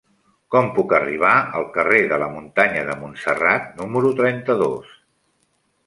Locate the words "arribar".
0.99-1.33